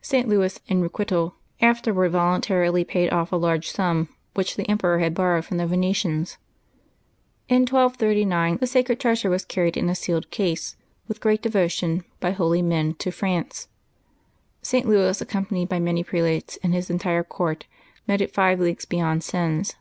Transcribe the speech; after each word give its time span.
St. 0.00 0.26
Louis, 0.26 0.58
in 0.66 0.80
re 0.80 0.88
quital, 0.88 1.34
afterward 1.60 2.12
voluntarily 2.12 2.84
paid 2.84 3.10
off 3.12 3.32
a 3.32 3.36
large 3.36 3.68
sum 3.70 4.08
which 4.32 4.56
the 4.56 4.66
emperor 4.66 4.98
had 5.00 5.12
borrowed 5.12 5.44
from 5.44 5.58
the 5.58 5.66
Venetians. 5.66 6.38
In 7.50 7.66
1239 7.66 8.56
the 8.62 8.66
sacred 8.66 8.98
treasure 8.98 9.28
was 9.28 9.44
carried 9.44 9.76
in 9.76 9.90
a 9.90 9.94
sealed 9.94 10.30
case, 10.30 10.76
with 11.06 11.20
great 11.20 11.42
devotion, 11.42 12.04
by 12.18 12.30
holy 12.30 12.62
men, 12.62 12.94
to 12.94 13.10
France. 13.10 13.68
St. 14.62 14.86
Louis, 14.88 15.20
accom 15.20 15.46
panied 15.46 15.68
by 15.68 15.78
many 15.78 16.02
prelates 16.02 16.58
and 16.62 16.72
his 16.72 16.88
entire 16.88 17.22
court, 17.22 17.66
met 18.06 18.22
it 18.22 18.32
five 18.32 18.58
leagues 18.60 18.86
beyond 18.86 19.22
Sens. 19.22 19.74